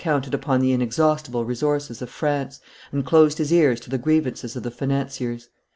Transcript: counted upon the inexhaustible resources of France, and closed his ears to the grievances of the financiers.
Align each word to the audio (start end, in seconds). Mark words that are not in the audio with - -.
counted 0.03 0.33
upon 0.33 0.59
the 0.61 0.71
inexhaustible 0.71 1.45
resources 1.45 2.01
of 2.01 2.09
France, 2.09 2.59
and 2.91 3.05
closed 3.05 3.37
his 3.37 3.53
ears 3.53 3.79
to 3.79 3.91
the 3.91 3.99
grievances 3.99 4.55
of 4.55 4.63
the 4.63 4.71
financiers. 4.71 5.49